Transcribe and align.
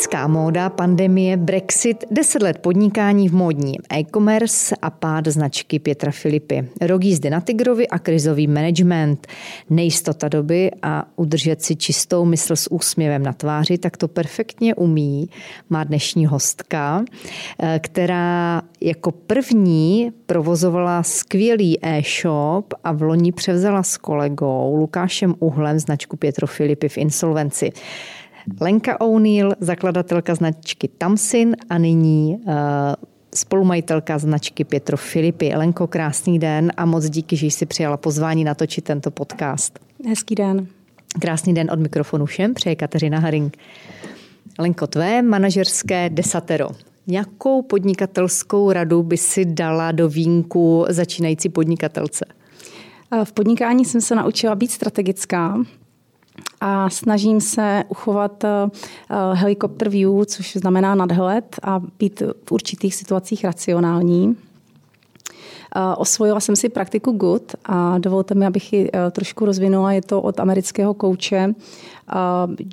Kritická 0.00 0.26
móda, 0.26 0.70
pandemie, 0.70 1.36
Brexit, 1.36 2.04
deset 2.10 2.42
let 2.42 2.58
podnikání 2.58 3.28
v 3.28 3.34
módní 3.34 3.74
e-commerce 3.92 4.76
a 4.82 4.90
pád 4.90 5.26
značky 5.26 5.78
Pětra 5.78 6.12
Filipy. 6.12 6.68
Rok 6.80 7.04
jízdy 7.04 7.30
na 7.30 7.40
Tigrovi 7.40 7.88
a 7.88 7.98
krizový 7.98 8.46
management. 8.46 9.26
Nejistota 9.70 10.28
doby 10.28 10.70
a 10.82 11.04
udržet 11.16 11.62
si 11.62 11.76
čistou 11.76 12.24
mysl 12.24 12.56
s 12.56 12.72
úsměvem 12.72 13.22
na 13.22 13.32
tváři, 13.32 13.78
tak 13.78 13.96
to 13.96 14.08
perfektně 14.08 14.74
umí 14.74 15.28
má 15.70 15.84
dnešní 15.84 16.26
hostka, 16.26 17.04
eh, 17.62 17.80
která 17.82 18.62
jako 18.80 19.12
první 19.12 20.12
provozovala 20.26 21.02
skvělý 21.02 21.78
e-shop 21.82 22.74
a 22.84 22.92
v 22.92 23.02
loni 23.02 23.32
převzala 23.32 23.82
s 23.82 23.96
kolegou 23.96 24.76
Lukášem 24.76 25.34
Uhlem 25.38 25.78
značku 25.78 26.16
Pětro 26.16 26.46
Filipy 26.46 26.88
v 26.88 26.98
insolvenci. 26.98 27.72
Lenka 28.60 29.00
O'Neill, 29.00 29.54
zakladatelka 29.60 30.34
značky 30.34 30.88
Tamsin 30.88 31.56
a 31.68 31.78
nyní 31.78 32.36
uh, 32.46 32.54
spolumajitelka 33.34 34.18
značky 34.18 34.64
Pětro 34.64 34.96
Filipy. 34.96 35.52
Lenko, 35.56 35.86
krásný 35.86 36.38
den 36.38 36.72
a 36.76 36.84
moc 36.86 37.10
díky, 37.10 37.36
že 37.36 37.46
jsi 37.46 37.66
přijala 37.66 37.96
pozvání 37.96 38.44
natočit 38.44 38.84
tento 38.84 39.10
podcast. 39.10 39.78
Hezký 40.08 40.34
den. 40.34 40.66
Krásný 41.20 41.54
den 41.54 41.70
od 41.70 41.78
mikrofonu 41.78 42.26
všem, 42.26 42.54
přeje 42.54 42.76
Kateřina 42.76 43.18
Haring. 43.18 43.56
Lenko, 44.58 44.86
tvé 44.86 45.22
manažerské 45.22 46.10
desatero. 46.10 46.68
Jakou 47.06 47.62
podnikatelskou 47.62 48.72
radu 48.72 49.02
by 49.02 49.16
si 49.16 49.44
dala 49.44 49.92
do 49.92 50.08
vínku 50.08 50.84
začínající 50.88 51.48
podnikatelce? 51.48 52.24
V 53.24 53.32
podnikání 53.32 53.84
jsem 53.84 54.00
se 54.00 54.14
naučila 54.14 54.54
být 54.54 54.70
strategická, 54.70 55.58
a 56.60 56.90
snažím 56.90 57.40
se 57.40 57.84
uchovat 57.88 58.44
eh, 58.44 58.68
helikopter 59.34 59.88
view, 59.88 60.24
což 60.26 60.56
znamená 60.56 60.94
nadhled 60.94 61.56
a 61.62 61.80
být 61.98 62.22
v 62.44 62.52
určitých 62.52 62.94
situacích 62.94 63.44
racionální. 63.44 64.36
Eh, 65.76 65.96
osvojila 65.96 66.40
jsem 66.40 66.56
si 66.56 66.68
praktiku 66.68 67.12
Good 67.12 67.54
a 67.64 67.98
dovolte 67.98 68.34
mi, 68.34 68.46
abych 68.46 68.72
ji 68.72 68.90
eh, 68.92 69.10
trošku 69.10 69.44
rozvinula. 69.44 69.92
Je 69.92 70.02
to 70.02 70.22
od 70.22 70.40
amerického 70.40 70.94
kouče 70.94 71.54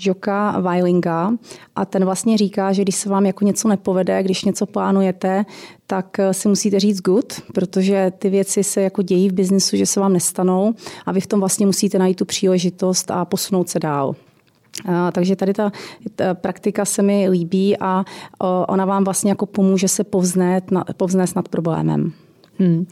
Joka 0.01 0.59
Weilinga 0.59 1.31
a 1.75 1.85
ten 1.85 2.05
vlastně 2.05 2.37
říká, 2.37 2.73
že 2.73 2.81
když 2.81 2.95
se 2.95 3.09
vám 3.09 3.25
jako 3.25 3.45
něco 3.45 3.67
nepovede, 3.67 4.23
když 4.23 4.43
něco 4.43 4.65
plánujete, 4.65 5.45
tak 5.87 6.19
eh, 6.19 6.33
si 6.33 6.47
musíte 6.47 6.79
říct 6.79 7.01
good, 7.01 7.33
protože 7.53 8.11
ty 8.19 8.29
věci 8.29 8.63
se 8.63 8.81
jako 8.81 9.01
dějí 9.01 9.29
v 9.29 9.33
biznesu, 9.33 9.77
že 9.77 9.85
se 9.85 9.99
vám 9.99 10.13
nestanou 10.13 10.73
a 11.05 11.11
vy 11.11 11.21
v 11.21 11.27
tom 11.27 11.39
vlastně 11.39 11.65
musíte 11.65 11.99
najít 11.99 12.17
tu 12.17 12.25
příležitost 12.25 13.11
a 13.11 13.25
posunout 13.25 13.69
se 13.69 13.79
dál. 13.79 14.15
Takže 15.11 15.35
tady 15.35 15.53
ta, 15.53 15.71
ta 16.15 16.33
praktika 16.33 16.85
se 16.85 17.01
mi 17.01 17.29
líbí 17.29 17.77
a 17.79 18.05
ona 18.67 18.85
vám 18.85 19.03
vlastně 19.03 19.31
jako 19.31 19.45
pomůže 19.45 19.87
se 19.87 20.03
povznést, 20.03 20.65
povznést 20.97 21.35
nad 21.35 21.49
problémem. 21.49 22.13
Hmm. 22.59 22.85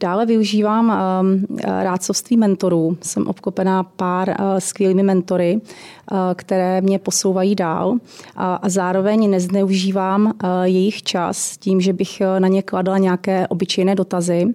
Dále 0.00 0.26
využívám 0.26 0.92
um, 1.22 1.56
rádcovství 1.64 2.36
mentorů. 2.36 2.96
Jsem 3.02 3.26
obklopená 3.26 3.82
pár 3.82 4.28
uh, 4.28 4.34
skvělými 4.58 5.02
mentory, 5.02 5.60
uh, 5.60 6.18
které 6.34 6.80
mě 6.80 6.98
posouvají 6.98 7.54
dál 7.54 7.96
a 8.36 8.60
zároveň 8.66 9.30
nezneužívám 9.30 10.26
uh, 10.26 10.32
jejich 10.62 11.02
čas 11.02 11.56
tím, 11.56 11.80
že 11.80 11.92
bych 11.92 12.22
na 12.38 12.48
ně 12.48 12.62
kladla 12.62 12.98
nějaké 12.98 13.48
obyčejné 13.48 13.94
dotazy, 13.94 14.54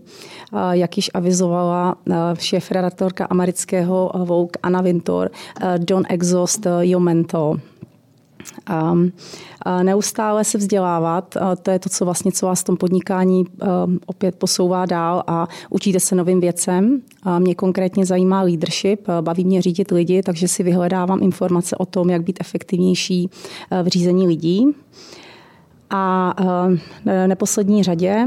jak 0.71 0.97
již 0.97 1.11
avizovala 1.13 1.95
šéf-redaktorka 2.39 3.25
amerického 3.25 4.11
Vogue 4.15 4.51
Anna 4.63 4.81
Wintour, 4.81 5.31
don't 5.77 6.07
exhaust 6.09 6.67
your 6.81 7.01
mentor. 7.01 7.59
Um, 8.91 9.11
neustále 9.83 10.43
se 10.43 10.57
vzdělávat, 10.57 11.37
to 11.61 11.71
je 11.71 11.79
to, 11.79 11.89
co 11.89 12.05
vlastně 12.05 12.31
co 12.31 12.45
vás 12.45 12.61
v 12.61 12.63
tom 12.63 12.77
podnikání 12.77 13.45
um, 13.45 13.99
opět 14.05 14.35
posouvá 14.35 14.85
dál 14.85 15.23
a 15.27 15.47
učíte 15.69 15.99
se 15.99 16.15
novým 16.15 16.39
věcem. 16.39 17.01
Mě 17.39 17.55
konkrétně 17.55 18.05
zajímá 18.05 18.41
leadership, 18.41 19.07
baví 19.21 19.45
mě 19.45 19.61
řídit 19.61 19.91
lidi, 19.91 20.23
takže 20.23 20.47
si 20.47 20.63
vyhledávám 20.63 21.23
informace 21.23 21.75
o 21.75 21.85
tom, 21.85 22.09
jak 22.09 22.23
být 22.23 22.37
efektivnější 22.41 23.29
uh, 23.71 23.79
v 23.83 23.87
řízení 23.87 24.27
lidí. 24.27 24.65
A 25.91 26.33
v 27.05 27.27
neposlední 27.27 27.83
řadě 27.83 28.25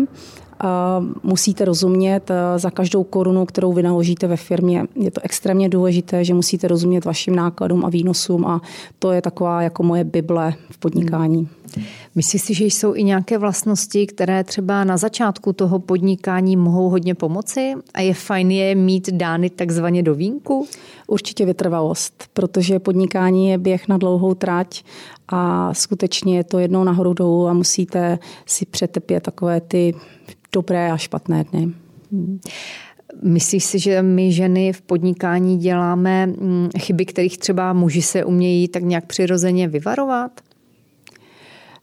musíte 1.23 1.65
rozumět 1.65 2.31
eh, 2.31 2.59
za 2.59 2.71
každou 2.71 3.05
korunu, 3.05 3.47
kterou 3.47 3.73
vynaložíte 3.73 4.27
ve 4.27 4.37
firmě. 4.37 4.85
Je 4.95 5.11
to 5.11 5.21
extrémně 5.25 5.69
důležité, 5.69 6.25
že 6.25 6.35
musíte 6.35 6.69
rozumět 6.69 7.05
vašim 7.05 7.37
nákladům 7.37 7.85
a 7.85 7.89
výnosům 7.89 8.47
a 8.47 8.61
to 8.99 9.13
je 9.13 9.23
taková 9.23 9.63
jako 9.63 9.83
moje 9.83 10.05
bible 10.05 10.55
v 10.71 10.79
podnikání. 10.79 11.49
Myslíš 12.15 12.43
si, 12.43 12.55
že 12.55 12.65
jsou 12.65 12.95
i 12.95 13.03
nějaké 13.05 13.39
vlastnosti, 13.39 14.07
které 14.07 14.45
třeba 14.45 14.85
na 14.85 14.97
začátku 14.97 15.53
toho 15.53 15.79
podnikání 15.79 16.57
mohou 16.57 16.89
hodně 16.89 17.15
pomoci 17.15 17.75
a 17.95 18.01
je 18.01 18.15
fajn 18.15 18.51
je 18.51 18.75
mít 18.75 19.11
dány 19.11 19.51
takzvaně 19.51 20.03
do 20.03 20.15
vínku? 20.15 20.67
Určitě 21.07 21.47
vytrvalost, 21.47 22.25
protože 22.33 22.79
podnikání 22.79 23.49
je 23.49 23.59
běh 23.59 23.89
na 23.89 23.99
dlouhou 23.99 24.35
trať 24.35 24.85
a 25.29 25.75
skutečně 25.75 26.37
je 26.37 26.45
to 26.45 26.59
jednou 26.59 26.85
nahoru 26.85 27.15
dolů 27.15 27.49
a 27.49 27.53
musíte 27.53 28.19
si 28.47 28.67
přetepět 28.67 29.21
takové 29.21 29.61
ty 29.61 29.95
dobré 30.53 30.93
a 30.93 30.97
špatné 30.97 31.45
dny. 31.45 31.69
Myslíš 33.23 33.65
si, 33.65 33.79
že 33.79 34.03
my 34.03 34.33
ženy 34.33 34.73
v 34.73 34.83
podnikání 34.83 35.59
děláme 35.59 36.27
mm, 36.27 36.69
chyby, 36.79 37.05
kterých 37.05 37.39
třeba 37.39 37.73
muži 37.73 38.03
se 38.03 38.25
umějí 38.25 38.69
tak 38.69 38.83
nějak 38.83 39.07
přirozeně 39.07 39.69
vyvarovat? 39.69 40.41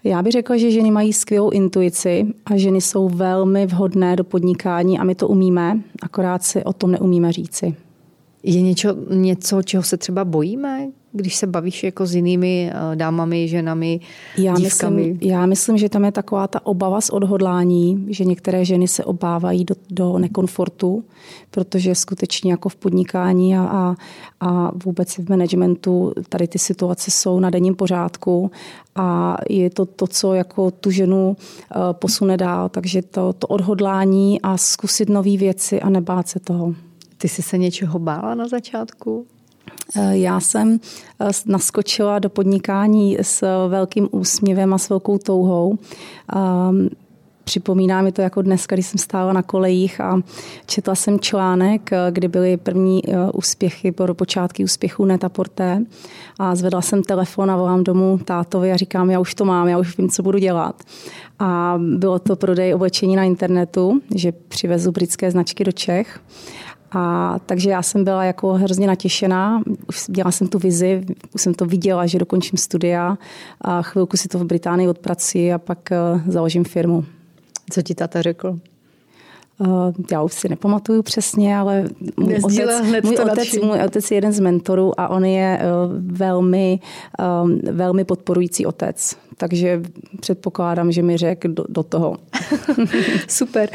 Já 0.04 0.22
bych 0.22 0.32
řekla, 0.32 0.58
že 0.58 0.72
ženy 0.72 0.92
mají 0.92 1.14
skvělou 1.14 1.50
intuici 1.50 2.28
a 2.46 2.58
ženy 2.58 2.82
jsou 2.82 3.10
velmi 3.10 3.66
vhodné 3.66 4.16
do 4.16 4.24
podnikání 4.24 5.00
a 5.00 5.04
my 5.04 5.16
to 5.16 5.28
umíme, 5.28 5.80
akorát 6.02 6.44
si 6.44 6.64
o 6.64 6.74
tom 6.74 6.92
neumíme 6.92 7.32
říci. 7.32 7.76
Je 8.44 8.62
něco, 8.62 8.96
něco, 9.10 9.64
čeho 9.64 9.84
se 9.84 9.98
třeba 9.98 10.26
bojíme, 10.26 10.88
když 11.12 11.36
se 11.36 11.48
bavíš 11.48 11.84
jako 11.84 12.06
s 12.06 12.16
jinými 12.16 12.72
eh, 12.74 12.96
dámami, 12.96 13.48
ženami, 13.48 14.00
já 14.38 14.54
dívkami? 14.56 15.04
Myslím, 15.04 15.30
já 15.32 15.46
myslím, 15.46 15.78
že 15.78 15.90
tam 15.90 16.06
je 16.06 16.12
taková 16.12 16.48
ta 16.48 16.66
obava 16.66 17.02
z 17.02 17.10
odhodlání, 17.10 18.06
že 18.10 18.26
některé 18.26 18.66
ženy 18.66 18.88
se 18.88 19.04
obávají 19.04 19.66
do, 19.66 19.76
do 19.90 20.18
nekomfortu, 20.18 21.04
protože 21.52 21.96
skutečně 21.96 22.52
jako 22.52 22.70
v 22.70 22.76
podnikání 22.76 23.58
a, 23.58 23.62
a, 23.62 23.96
a 24.40 24.72
vůbec 24.86 25.18
v 25.18 25.30
managementu 25.30 26.14
tady 26.30 26.48
ty 26.48 26.60
situace 26.60 27.12
jsou 27.12 27.40
na 27.40 27.50
denním 27.50 27.76
pořádku 27.76 28.52
a 28.96 29.38
je 29.50 29.70
to 29.70 29.86
to, 29.86 30.08
co 30.08 30.34
jako 30.34 30.72
tu 30.72 30.92
ženu 30.92 31.30
uh, 31.30 31.82
posune 31.94 32.38
dál. 32.38 32.70
Takže 32.70 33.02
to, 33.02 33.34
to 33.34 33.48
odhodlání 33.48 34.42
a 34.42 34.58
zkusit 34.58 35.10
nové 35.10 35.38
věci 35.38 35.82
a 35.82 35.90
nebát 35.90 36.28
se 36.28 36.40
toho. 36.40 36.76
Ty 37.18 37.28
jsi 37.28 37.42
se 37.42 37.58
něčeho 37.58 38.00
bála 38.00 38.36
na 38.36 38.48
začátku? 38.48 39.26
Eh, 39.96 40.18
já 40.18 40.40
jsem 40.40 40.80
eh, 41.20 41.30
naskočila 41.46 42.20
do 42.20 42.30
podnikání 42.30 43.18
s 43.22 43.68
velkým 43.68 44.10
úsměvem 44.12 44.74
a 44.74 44.78
s 44.78 44.90
velkou 44.90 45.18
touhou. 45.18 45.78
Ehm, 46.36 46.90
připomíná 47.44 48.02
mi 48.02 48.12
to 48.12 48.22
jako 48.22 48.42
dnes, 48.42 48.66
když 48.68 48.86
jsem 48.86 48.98
stála 48.98 49.34
na 49.34 49.42
kolejích 49.42 50.02
a 50.02 50.22
četla 50.66 50.96
jsem 50.96 51.20
článek, 51.20 51.94
eh, 51.94 51.98
kdy 52.12 52.28
byly 52.28 52.58
první 52.58 53.02
úspěchy, 53.34 53.92
pro 53.92 54.14
počátky 54.14 54.64
úspěchů 54.64 55.06
Netaporté 55.06 55.84
a 56.40 56.56
zvedla 56.56 56.82
jsem 56.82 57.04
telefon 57.04 57.52
a 57.52 57.58
volám 57.58 57.84
domů 57.84 58.20
tátovi 58.26 58.72
a 58.72 58.78
říkám, 58.78 59.10
já 59.10 59.20
už 59.20 59.36
to 59.36 59.46
mám, 59.46 59.68
já 59.68 59.78
už 59.78 59.98
vím, 59.98 60.10
co 60.10 60.24
budu 60.24 60.38
dělat. 60.38 60.84
A 61.40 61.80
bylo 61.98 62.20
to 62.20 62.36
prodej 62.36 62.76
oblečení 62.76 63.16
na 63.16 63.24
internetu, 63.24 64.02
že 64.16 64.32
přivezu 64.32 64.92
britské 64.92 65.32
značky 65.32 65.64
do 65.64 65.72
Čech. 65.72 66.20
A 66.92 67.36
takže 67.46 67.70
já 67.70 67.82
jsem 67.82 68.04
byla 68.04 68.24
jako 68.24 68.54
hrozně 68.54 68.88
natěšená, 68.88 69.62
už 69.88 70.06
dělala 70.10 70.32
jsem 70.32 70.48
tu 70.48 70.60
vizi, 70.60 71.06
už 71.36 71.42
jsem 71.42 71.54
to 71.54 71.66
viděla, 71.66 72.06
že 72.06 72.20
dokončím 72.20 72.58
studia 72.58 73.18
a 73.62 73.82
chvilku 73.82 74.18
si 74.18 74.28
to 74.28 74.40
v 74.40 74.46
Británii 74.46 74.88
odpracuji 74.88 75.54
a 75.54 75.58
pak 75.58 75.90
uh, 75.92 76.22
založím 76.32 76.64
firmu. 76.64 77.06
Co 77.72 77.82
ti 77.82 77.96
tata 77.96 78.22
řekl? 78.22 78.60
Uh, 79.60 79.94
já 80.12 80.22
už 80.22 80.34
si 80.34 80.50
nepamatuju 80.50 81.04
přesně, 81.04 81.58
ale 81.58 81.84
můj 82.18 82.36
otec, 82.44 83.04
můj, 83.04 83.18
otec, 83.32 83.54
můj 83.64 83.82
otec 83.86 84.12
je 84.12 84.18
jeden 84.18 84.32
z 84.34 84.40
mentorů 84.40 85.00
a 85.00 85.08
on 85.08 85.26
je 85.26 85.60
uh, 85.60 86.18
velmi, 86.18 86.80
velmi 87.72 88.04
podporující 88.04 88.66
otec. 88.66 89.18
Takže 89.38 89.82
předpokládám, 90.20 90.92
že 90.92 91.04
mi 91.04 91.18
řekl 91.18 91.48
do, 91.48 91.64
do 91.70 91.84
toho. 91.84 92.18
Super. 93.28 93.70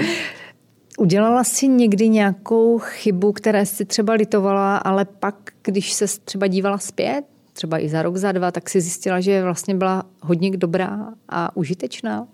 Udělala 0.98 1.44
jsi 1.44 1.68
někdy 1.68 2.08
nějakou 2.08 2.78
chybu, 2.78 3.32
které 3.32 3.66
jsi 3.66 3.84
třeba 3.84 4.12
litovala, 4.12 4.76
ale 4.76 5.04
pak, 5.04 5.36
když 5.62 5.92
se 5.92 6.06
třeba 6.24 6.46
dívala 6.46 6.78
zpět, 6.78 7.24
třeba 7.52 7.78
i 7.78 7.88
za 7.88 8.02
rok, 8.02 8.16
za 8.16 8.32
dva, 8.32 8.50
tak 8.50 8.70
si 8.70 8.80
zjistila, 8.80 9.20
že 9.20 9.42
vlastně 9.42 9.74
byla 9.74 10.02
hodně 10.20 10.50
dobrá 10.56 11.08
a 11.28 11.56
užitečná? 11.56 12.26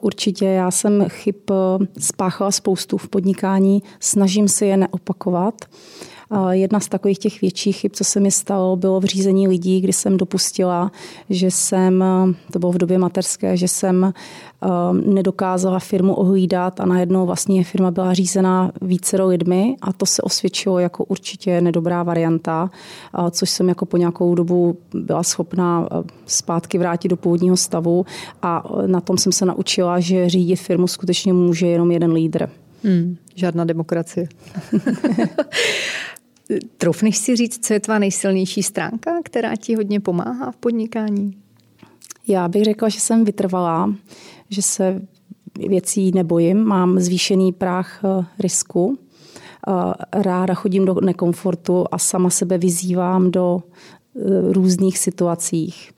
Určitě, 0.00 0.46
já 0.46 0.70
jsem 0.70 1.04
chyb 1.08 1.34
eh, 1.50 1.86
spáchala 2.00 2.50
spoustu 2.50 2.96
v 2.96 3.08
podnikání, 3.08 3.82
snažím 4.00 4.48
se 4.48 4.66
je 4.66 4.76
neopakovat 4.76 5.54
Jedna 6.50 6.80
z 6.80 6.88
takových 6.88 7.18
těch 7.18 7.40
větších 7.40 7.76
chyb, 7.76 7.90
co 7.94 8.04
se 8.04 8.20
mi 8.20 8.30
stalo, 8.30 8.76
bylo 8.76 9.00
v 9.00 9.04
řízení 9.04 9.48
lidí, 9.48 9.80
kdy 9.80 9.92
jsem 9.92 10.16
dopustila, 10.16 10.92
že 11.30 11.50
jsem, 11.50 12.04
to 12.52 12.58
bylo 12.58 12.72
v 12.72 12.78
době 12.78 12.98
materské, 12.98 13.56
že 13.56 13.68
jsem 13.68 14.12
nedokázala 15.06 15.78
firmu 15.78 16.14
ohlídat 16.14 16.80
a 16.80 16.86
najednou 16.86 17.26
vlastně 17.26 17.64
firma 17.64 17.90
byla 17.90 18.14
řízená 18.14 18.72
více 18.82 19.22
lidmi 19.22 19.76
a 19.82 19.92
to 19.92 20.06
se 20.06 20.22
osvědčilo 20.22 20.78
jako 20.78 21.04
určitě 21.04 21.60
nedobrá 21.60 22.02
varianta, 22.02 22.70
což 23.30 23.50
jsem 23.50 23.68
jako 23.68 23.86
po 23.86 23.96
nějakou 23.96 24.34
dobu 24.34 24.78
byla 24.94 25.22
schopná 25.22 25.88
zpátky 26.26 26.78
vrátit 26.78 27.08
do 27.08 27.16
původního 27.16 27.56
stavu 27.56 28.06
a 28.42 28.64
na 28.86 29.00
tom 29.00 29.18
jsem 29.18 29.32
se 29.32 29.46
naučila, 29.46 30.00
že 30.00 30.28
řídit 30.28 30.56
firmu 30.56 30.86
skutečně 30.86 31.32
může 31.32 31.66
jenom 31.66 31.90
jeden 31.90 32.12
lídr. 32.12 32.48
Hmm, 32.84 33.16
žádná 33.34 33.64
demokracie. 33.64 34.28
Troufneš 36.78 37.16
si 37.16 37.36
říct, 37.36 37.66
co 37.66 37.72
je 37.72 37.80
tvá 37.80 37.98
nejsilnější 37.98 38.62
stránka, 38.62 39.20
která 39.24 39.56
ti 39.56 39.74
hodně 39.74 40.00
pomáhá 40.00 40.50
v 40.50 40.56
podnikání? 40.56 41.36
Já 42.28 42.48
bych 42.48 42.64
řekla, 42.64 42.88
že 42.88 43.00
jsem 43.00 43.24
vytrvalá, 43.24 43.94
že 44.50 44.62
se 44.62 45.02
věcí 45.68 46.12
nebojím, 46.14 46.64
mám 46.64 47.00
zvýšený 47.00 47.52
práh 47.52 48.04
eh, 48.04 48.24
risku, 48.38 48.98
eh, 49.68 49.72
ráda 50.12 50.54
chodím 50.54 50.84
do 50.84 50.94
nekomfortu 51.00 51.84
a 51.92 51.98
sama 51.98 52.30
sebe 52.30 52.58
vyzývám 52.58 53.30
do 53.30 53.62
eh, 53.62 54.52
různých 54.52 54.98
situacích. 54.98 55.90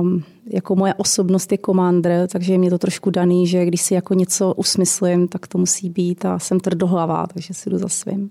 Um, 0.00 0.22
jako 0.46 0.76
moje 0.76 0.94
osobnost 0.94 1.52
je 1.52 1.58
komandr, 1.58 2.26
takže 2.32 2.52
je 2.52 2.58
mě 2.58 2.70
to 2.70 2.78
trošku 2.78 3.10
daný, 3.10 3.46
že 3.46 3.64
když 3.64 3.82
si 3.82 3.94
jako 3.94 4.14
něco 4.14 4.54
usmyslím, 4.54 5.28
tak 5.28 5.46
to 5.46 5.58
musí 5.58 5.90
být 5.90 6.24
a 6.24 6.38
jsem 6.38 6.60
tvrdohlavá, 6.60 7.26
takže 7.26 7.54
si 7.54 7.70
jdu 7.70 7.78
za 7.78 7.88
svým. 7.88 8.30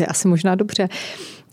To 0.00 0.04
je 0.04 0.06
asi 0.06 0.28
možná 0.28 0.54
dobře. 0.54 0.88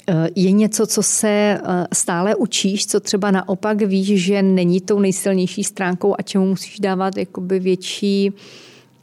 Eh, 0.09 0.29
je 0.35 0.51
něco, 0.51 0.87
co 0.87 1.03
se 1.03 1.29
eh, 1.29 1.87
stále 1.93 2.35
učíš, 2.35 2.87
co 2.87 2.99
třeba 2.99 3.31
naopak 3.31 3.81
víš, 3.81 4.23
že 4.23 4.41
není 4.41 4.81
tou 4.81 4.99
nejsilnější 4.99 5.63
stránkou 5.63 6.15
a 6.19 6.21
čemu 6.21 6.45
musíš 6.45 6.79
dávat 6.79 7.17
jakoby 7.17 7.59
větší 7.59 8.31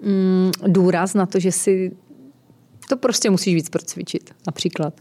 mm, 0.02 0.50
důraz 0.66 1.14
na 1.14 1.26
to, 1.26 1.40
že 1.40 1.52
si 1.52 1.92
to 2.88 2.96
prostě 2.96 3.30
musíš 3.30 3.54
víc 3.54 3.68
procvičit, 3.68 4.30
například? 4.46 4.94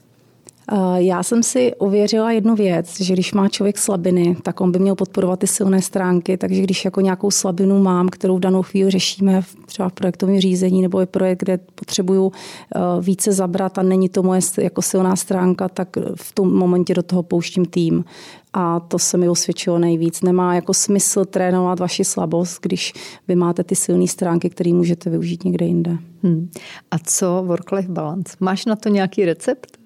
Já 0.95 1.23
jsem 1.23 1.43
si 1.43 1.75
ověřila 1.75 2.31
jednu 2.31 2.55
věc, 2.55 3.01
že 3.01 3.13
když 3.13 3.33
má 3.33 3.49
člověk 3.49 3.77
slabiny, 3.77 4.37
tak 4.43 4.61
on 4.61 4.71
by 4.71 4.79
měl 4.79 4.95
podporovat 4.95 5.39
ty 5.39 5.47
silné 5.47 5.81
stránky, 5.81 6.37
takže 6.37 6.61
když 6.61 6.85
jako 6.85 7.01
nějakou 7.01 7.31
slabinu 7.31 7.79
mám, 7.79 8.09
kterou 8.09 8.37
v 8.37 8.39
danou 8.39 8.61
chvíli 8.61 8.91
řešíme 8.91 9.41
třeba 9.65 9.89
v 9.89 9.93
projektovém 9.93 10.39
řízení 10.39 10.81
nebo 10.81 10.99
je 10.99 11.05
projekt, 11.05 11.39
kde 11.39 11.59
potřebuju 11.75 12.31
eh, 12.31 12.79
více 13.01 13.31
zabrat 13.31 13.77
a 13.77 13.83
není 13.83 14.09
to 14.09 14.23
moje 14.23 14.41
jako 14.61 14.81
silná 14.81 15.15
stránka, 15.15 15.69
tak 15.69 15.97
v 16.15 16.33
tom 16.33 16.53
momentě 16.53 16.93
do 16.93 17.03
toho 17.03 17.23
pouštím 17.23 17.65
tým. 17.65 18.05
A 18.53 18.79
to 18.79 18.99
se 18.99 19.17
mi 19.17 19.29
osvědčilo 19.29 19.79
nejvíc. 19.79 20.21
Nemá 20.21 20.55
jako 20.55 20.73
smysl 20.73 21.25
trénovat 21.25 21.79
vaši 21.79 22.03
slabost, 22.03 22.59
když 22.61 22.93
vy 23.27 23.35
máte 23.35 23.63
ty 23.63 23.75
silné 23.75 24.07
stránky, 24.07 24.49
které 24.49 24.73
můžete 24.73 25.09
využít 25.09 25.43
někde 25.43 25.65
jinde. 25.65 25.97
Hmm. 26.23 26.49
A 26.91 26.99
co 26.99 27.43
work-life 27.47 27.91
balance? 27.91 28.37
Máš 28.39 28.65
na 28.65 28.75
to 28.75 28.89
nějaký 28.89 29.25
recept? 29.25 29.82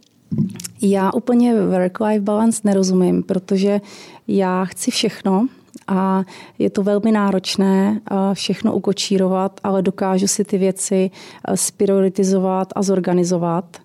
Já 0.81 1.13
úplně 1.13 1.53
work-life 1.53 2.23
balance 2.23 2.61
nerozumím, 2.63 3.23
protože 3.23 3.81
já 4.27 4.65
chci 4.65 4.91
všechno 4.91 5.47
a 5.87 6.23
je 6.59 6.69
to 6.69 6.83
velmi 6.83 7.11
náročné 7.11 8.01
všechno 8.33 8.73
ukočírovat, 8.73 9.59
ale 9.63 9.81
dokážu 9.81 10.27
si 10.27 10.43
ty 10.43 10.57
věci 10.57 11.11
spirioritizovat 11.55 12.67
a 12.75 12.81
zorganizovat. 12.81 13.77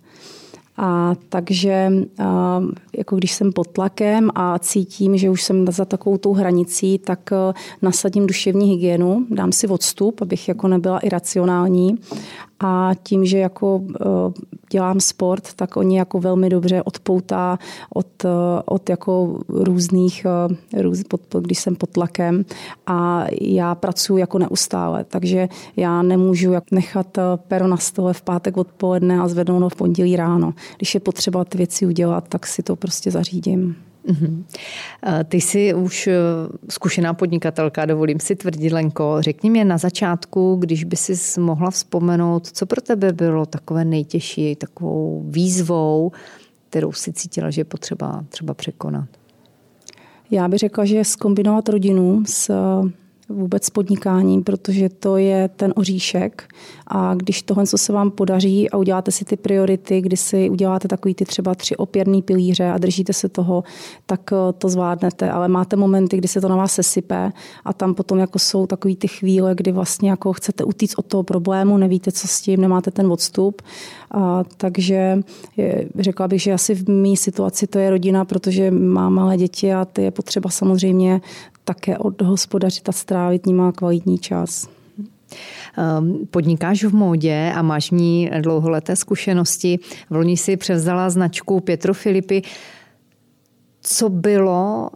A 0.77 1.15
takže 1.29 1.93
a, 2.19 2.61
jako 2.99 3.17
když 3.17 3.33
jsem 3.33 3.53
pod 3.53 3.69
tlakem 3.69 4.31
a 4.35 4.59
cítím, 4.59 5.17
že 5.17 5.31
už 5.31 5.43
jsem 5.43 5.67
za 5.71 5.85
takovou 5.85 6.19
tou 6.19 6.33
hranicí, 6.33 6.99
tak 6.99 7.31
nasadím 7.83 8.27
duševní 8.27 8.71
hygienu, 8.71 9.27
dám 9.31 9.53
si 9.53 9.69
odstup, 9.69 10.23
abych 10.23 10.49
jako 10.49 10.69
nebyla 10.69 10.99
iracionální 10.99 11.99
a 12.63 12.91
tím, 13.03 13.25
že 13.25 13.39
jako 13.39 13.83
eh, 14.01 14.05
dělám 14.71 15.01
sport, 15.01 15.55
tak 15.55 15.77
oni 15.77 15.99
jako 15.99 16.21
velmi 16.21 16.49
dobře 16.49 16.83
odpoutá 16.83 17.59
od, 17.95 18.25
eh, 18.25 18.29
od 18.65 18.91
jako 18.91 19.39
různých, 19.49 20.27
eh, 20.75 20.83
růz, 20.83 21.03
pod, 21.09 21.21
když 21.41 21.59
jsem 21.59 21.77
pod 21.77 21.91
tlakem 21.91 22.45
a 22.87 23.25
já 23.41 23.75
pracuji 23.75 24.17
jako 24.17 24.39
neustále, 24.39 25.05
takže 25.05 25.49
já 25.77 26.03
nemůžu 26.03 26.53
nechat 26.71 27.19
pero 27.49 27.67
na 27.67 27.77
stole 27.77 28.15
v 28.15 28.23
pátek 28.23 28.57
odpoledne 28.57 29.21
a 29.21 29.29
zvednout 29.29 29.63
ho 29.63 29.69
v 29.69 29.77
pondělí 29.77 30.17
ráno. 30.17 30.55
Když 30.77 30.95
je 30.95 31.01
potřeba 31.01 31.45
ty 31.45 31.59
věci 31.59 31.87
udělat, 31.87 32.29
tak 32.29 32.47
si 32.47 32.63
to 32.63 32.77
prostě 32.77 33.11
zařídím. 33.11 33.77
Mm-hmm. 34.09 34.45
Ty 35.25 35.41
jsi 35.41 35.75
už 35.75 36.07
eh, 36.07 36.15
zkušená 36.71 37.15
podnikatelka, 37.15 37.87
dovolím 37.87 38.21
si 38.21 38.37
tvrdit, 38.37 38.73
Lenko. 38.73 39.17
Řekni 39.21 39.51
mi 39.51 39.65
na 39.65 39.79
začátku, 39.79 40.57
když 40.57 40.85
by 40.85 40.97
si 40.97 41.41
mohla 41.41 41.71
vzpomenout, 41.71 42.47
co 42.47 42.67
pro 42.67 42.81
tebe 42.81 43.13
bylo 43.13 43.47
takové 43.47 43.85
nejtěžší, 43.85 44.57
takovou 44.57 45.25
výzvou, 45.29 46.13
kterou 46.71 46.93
si 46.93 47.13
cítila, 47.13 47.51
že 47.51 47.61
je 47.61 47.65
potřeba 47.65 48.25
třeba 48.29 48.55
překonat? 48.55 49.09
Já 50.31 50.49
bych 50.49 50.59
řekla, 50.59 50.85
že 50.85 51.05
skombinovat 51.05 51.69
rodinu 51.69 52.23
s 52.27 52.51
vůbec 53.33 53.65
s 53.65 53.71
podnikáním, 53.71 54.45
protože 54.45 54.89
to 54.89 55.17
je 55.17 55.49
ten 55.49 55.73
oříšek 55.77 56.49
a 56.87 57.15
když 57.15 57.43
tohle, 57.43 57.67
co 57.67 57.79
se 57.79 57.93
vám 57.93 58.11
podaří 58.11 58.71
a 58.71 58.77
uděláte 58.77 59.11
si 59.13 59.25
ty 59.25 59.37
priority, 59.37 60.01
kdy 60.01 60.17
si 60.17 60.51
uděláte 60.51 60.89
takový 60.89 61.15
ty 61.15 61.25
třeba 61.25 61.55
tři 61.55 61.77
opěrný 61.77 62.23
pilíře 62.23 62.71
a 62.71 62.79
držíte 62.79 63.13
se 63.13 63.29
toho, 63.29 63.65
tak 64.07 64.21
eh, 64.33 64.53
to 64.59 64.69
zvládnete, 64.69 65.31
ale 65.31 65.49
máte 65.49 65.77
momenty, 65.77 66.17
kdy 66.17 66.29
se 66.29 66.41
to 66.41 66.49
na 66.49 66.57
vás 66.57 66.73
sesype 66.73 67.33
a 67.65 67.73
tam 67.73 67.95
potom 67.95 68.19
jako 68.19 68.39
jsou 68.39 68.67
takový 68.67 68.97
ty 68.97 69.09
chvíle, 69.09 69.55
kdy 69.55 69.73
vlastně 69.73 70.11
jako 70.11 70.33
chcete 70.33 70.65
utíct 70.65 70.99
od 70.99 71.07
toho 71.07 71.23
problému, 71.23 71.77
nevíte, 71.77 72.13
co 72.13 72.29
s 72.29 72.41
tím, 72.41 72.61
nemáte 72.61 72.91
ten 72.91 73.13
odstup. 73.13 73.63
A, 74.13 74.45
takže 74.57 75.19
je, 75.57 75.89
řekla 75.99 76.29
bych, 76.29 76.43
že 76.43 76.53
asi 76.53 76.75
v 76.75 76.89
mé 76.89 77.17
situaci 77.17 77.67
to 77.67 77.79
je 77.79 77.91
rodina, 77.91 78.25
protože 78.25 78.71
mám 78.71 79.15
malé 79.15 79.37
děti 79.37 79.73
a 79.73 79.85
ty 79.85 80.03
je 80.03 80.11
potřeba 80.11 80.51
samozřejmě 80.51 81.21
také 81.65 81.99
odhospodařit 81.99 82.89
a 82.89 82.93
strávit 82.93 83.47
nima 83.47 83.73
kvalitní 83.73 84.19
čas. 84.19 84.69
Ehm, 85.77 86.27
podnikáš 86.31 86.85
v 86.85 86.95
módě 86.95 87.53
a 87.55 87.63
máš 87.63 87.93
v 87.93 87.95
ní 87.95 88.31
dlouholeté 88.41 88.97
zkušenosti. 88.97 89.79
V 90.11 90.15
loni 90.15 90.37
si 90.37 90.57
převzala 90.57 91.11
značku 91.11 91.61
Pietro 91.61 91.95
Filipy. 91.95 92.43
Co 93.81 94.09
bylo 94.09 94.91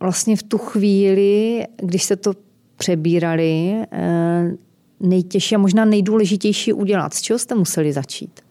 vlastně 0.00 0.36
v 0.36 0.42
tu 0.42 0.58
chvíli, 0.58 1.64
když 1.82 2.02
se 2.02 2.16
to 2.16 2.32
přebírali, 2.76 3.74
eh, 3.92 4.52
nejtěžší 5.00 5.54
a 5.54 5.58
možná 5.58 5.84
nejdůležitější 5.84 6.72
udělat? 6.72 7.14
Z 7.14 7.20
čeho 7.20 7.38
jste 7.38 7.54
museli 7.54 7.92
začít? 7.92 8.47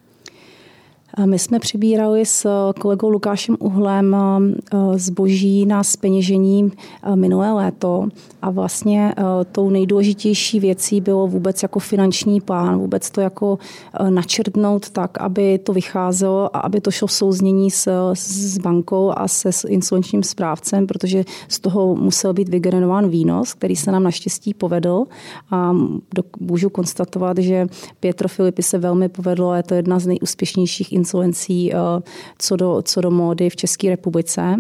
My 1.26 1.40
jsme 1.40 1.60
přibírali 1.60 2.26
s 2.26 2.48
kolegou 2.80 3.10
Lukášem 3.10 3.58
Uhlem 3.60 4.16
eh, 4.16 4.78
zboží 4.96 5.66
na 5.66 5.84
speněžení 5.84 6.72
eh, 7.04 7.16
minulé 7.16 7.54
léto. 7.54 8.08
A 8.42 8.50
vlastně 8.50 9.14
eh, 9.18 9.24
tou 9.52 9.70
nejdůležitější 9.70 10.60
věcí 10.60 11.02
bylo 11.02 11.28
vůbec 11.28 11.64
jako 11.64 11.80
finanční 11.80 12.42
plán, 12.42 12.80
vůbec 12.80 13.12
to 13.12 13.22
jako 13.22 13.60
načrtnout 14.10 14.90
tak, 14.90 15.18
aby 15.22 15.60
to 15.60 15.74
vycházelo 15.74 16.56
a 16.56 16.60
aby 16.60 16.82
to 16.82 16.92
šlo 16.92 17.08
v 17.08 17.12
souznění 17.12 17.72
s, 17.72 18.12
s 18.14 18.58
bankou 18.58 19.12
a 19.16 19.28
se 19.28 19.52
s 19.52 19.68
insolvenčním 19.68 20.24
správcem, 20.24 20.88
protože 20.88 21.24
z 21.48 21.60
toho 21.60 21.96
musel 21.96 22.34
být 22.34 22.50
vygenerován 22.50 23.10
výnos, 23.10 23.54
který 23.54 23.76
se 23.76 23.92
nám 23.92 24.04
naštěstí 24.04 24.54
povedl. 24.54 25.04
A 25.52 25.76
můžu 26.40 26.70
konstatovat, 26.70 27.38
že 27.38 27.68
Pietro 28.00 28.30
Filipy 28.30 28.64
se 28.64 28.78
velmi 28.78 29.10
povedlo, 29.10 29.54
je 29.54 29.64
to 29.64 29.74
jedna 29.74 30.00
z 30.00 30.08
nejúspěšnějších 30.08 30.94
insolvencí 31.08 31.74
eh, 31.74 31.78
co 32.40 32.56
do, 32.56 32.82
co 32.82 33.02
do 33.02 33.12
módy 33.12 33.50
v 33.50 33.56
České 33.56 33.90
republice. 33.90 34.56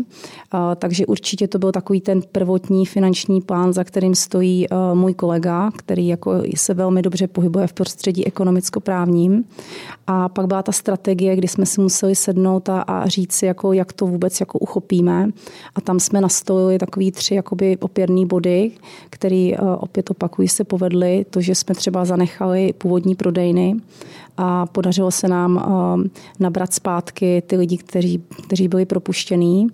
Eh, 0.54 0.58
takže 0.75 1.06
určitě 1.06 1.48
to 1.48 1.60
byl 1.60 1.72
takový 1.72 2.01
ten 2.01 2.22
prvotní 2.32 2.86
finanční 2.86 3.42
plán, 3.42 3.74
za 3.74 3.84
kterým 3.84 4.16
stojí 4.16 4.68
eh, 4.68 4.75
můj 4.94 5.13
kolega, 5.13 5.72
který 5.77 6.08
jako 6.08 6.42
se 6.56 6.74
velmi 6.74 7.01
dobře 7.01 7.27
pohybuje 7.27 7.68
v 7.68 7.74
prostředí 7.74 8.27
ekonomicko-právním. 8.27 9.44
A 10.08 10.30
pak 10.30 10.48
byla 10.48 10.63
ta 10.63 10.72
strategie, 10.72 11.36
kdy 11.36 11.48
jsme 11.48 11.66
si 11.66 11.82
museli 11.82 12.16
sednout 12.16 12.70
a, 12.70 12.82
a 12.82 13.08
říct 13.08 13.34
si, 13.34 13.46
jako, 13.46 13.74
jak 13.74 13.94
to 13.94 14.06
vůbec 14.06 14.39
jako 14.39 14.60
uchopíme. 14.60 15.30
A 15.75 15.82
tam 15.82 16.00
jsme 16.00 16.22
nastolili 16.22 16.77
takový 16.77 17.12
tři 17.12 17.36
jakoby 17.36 17.77
opěrný 17.77 18.25
body, 18.25 18.72
který 19.10 19.58
opět 19.58 20.12
opakují 20.12 20.48
se 20.48 20.63
povedly. 20.63 21.25
To, 21.30 21.42
že 21.42 21.56
jsme 21.56 21.75
třeba 21.75 22.06
zanechali 22.06 22.74
původní 22.77 23.16
prodejny 23.16 23.75
a 24.38 24.66
podařilo 24.66 25.12
se 25.12 25.27
nám 25.27 25.63
nabrat 26.39 26.74
zpátky 26.74 27.44
ty 27.48 27.58
lidi, 27.58 27.77
kteří, 27.77 28.24
kteří 28.44 28.67
byli 28.67 28.86
propuštění. 28.86 29.67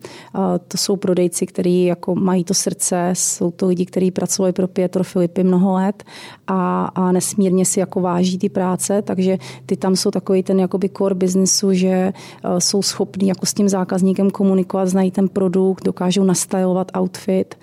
To 0.68 0.78
jsou 0.78 0.96
prodejci, 0.96 1.46
kteří 1.46 1.86
jako 1.86 2.16
mají 2.16 2.44
to 2.44 2.54
srdce, 2.54 3.10
jsou 3.14 3.52
to 3.52 3.68
lidi, 3.68 3.86
kteří 3.86 4.12
pracovali 4.12 4.54
pro 4.54 4.68
Pietro 4.68 5.04
Filipy 5.04 5.44
mnoho 5.44 5.74
let 5.74 6.04
a, 6.48 6.86
a 6.86 7.12
nesmírně 7.12 7.66
si 7.66 7.80
jako 7.80 8.02
váží 8.02 8.38
ty 8.38 8.50
práce, 8.50 9.02
takže 9.02 9.38
ty 9.66 9.78
tam 9.78 9.96
jsou 9.96 10.12
takový 10.12 10.44
ten 10.44 10.60
jakoby 10.60 10.90
core 10.90 11.16
businessu, 11.16 11.74
že 11.74 12.14
jsou 12.60 12.82
schopní 12.82 13.28
jako 13.28 13.46
s 13.46 13.54
tím 13.54 13.70
zákazníkem 13.70 14.32
komunikovat, 14.32 14.86
znají 14.86 15.12
ten 15.12 15.30
produkt, 15.30 15.84
dokážou 15.84 16.24
nastylovat 16.24 16.92
outfit. 16.98 17.56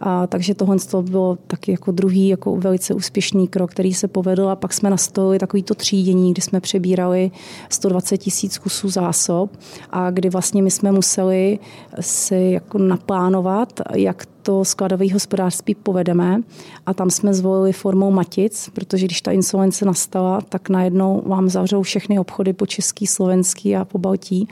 A, 0.00 0.26
takže 0.26 0.54
tohle 0.54 0.76
to 0.90 1.02
bylo 1.02 1.38
taky 1.46 1.70
jako 1.72 1.92
druhý 1.92 2.28
jako 2.28 2.56
velice 2.56 2.94
úspěšný 2.94 3.48
krok, 3.48 3.70
který 3.70 3.94
se 3.94 4.08
povedl 4.08 4.48
a 4.48 4.56
pak 4.56 4.72
jsme 4.72 4.90
nastavili 4.90 5.38
takový 5.38 5.62
to 5.62 5.74
třídění, 5.74 6.32
kdy 6.32 6.42
jsme 6.42 6.60
přebírali 6.60 7.30
120 7.68 8.18
tisíc 8.18 8.31
kusů 8.62 8.88
zásob 8.88 9.50
a 9.90 10.10
kdy 10.10 10.30
vlastně 10.30 10.62
my 10.62 10.70
jsme 10.70 10.92
museli 10.92 11.58
si 12.00 12.50
jako 12.52 12.78
naplánovat, 12.78 13.80
jak 13.94 14.26
to 14.42 14.64
skladové 14.64 15.12
hospodářství 15.12 15.74
povedeme 15.74 16.40
a 16.86 16.94
tam 16.94 17.10
jsme 17.10 17.34
zvolili 17.34 17.72
formou 17.72 18.10
matic, 18.10 18.70
protože 18.74 19.06
když 19.06 19.22
ta 19.22 19.30
insolence 19.30 19.84
nastala, 19.84 20.40
tak 20.40 20.68
najednou 20.68 21.22
vám 21.26 21.48
zavřou 21.48 21.82
všechny 21.82 22.18
obchody 22.18 22.52
po 22.52 22.66
český, 22.66 23.06
slovenský 23.06 23.76
a 23.76 23.84
po 23.84 23.98
Baltí 23.98 24.48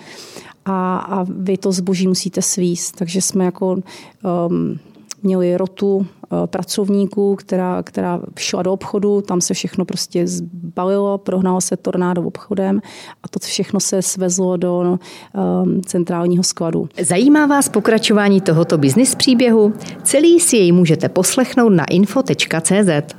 a, 0.64 0.98
a 0.98 1.26
vy 1.28 1.56
to 1.58 1.72
zboží 1.72 2.06
musíte 2.06 2.42
svíst. 2.42 2.96
Takže 2.96 3.22
jsme 3.22 3.44
jako 3.44 3.76
um, 4.48 4.78
měli 5.22 5.56
rotu 5.56 6.06
eh, 6.06 6.46
pracovníků, 6.46 7.36
která, 7.36 7.82
která 7.82 8.20
šla 8.38 8.62
do 8.62 8.72
obchodu, 8.72 9.20
tam 9.20 9.40
se 9.40 9.54
všechno 9.54 9.84
prostě 9.84 10.26
zbalilo, 10.26 11.18
prohnalo 11.18 11.60
se 11.60 11.76
tornádo 11.76 12.22
obchodem 12.22 12.80
a 13.22 13.28
to 13.28 13.38
všechno 13.38 13.80
se 13.80 14.02
svezlo 14.02 14.56
do 14.56 14.98
um, 15.62 15.82
centrálního 15.82 16.42
skladu. 16.42 16.88
Zajímá 17.02 17.46
vás 17.46 17.68
pokračování 17.68 18.40
tohoto 18.40 18.78
biznis 18.78 19.14
příběhu? 19.14 19.72
Celý 20.02 20.40
si 20.40 20.56
jej 20.56 20.72
můžete 20.72 21.08
poslechnout 21.08 21.70
na 21.70 21.84
info.cz. 21.84 23.14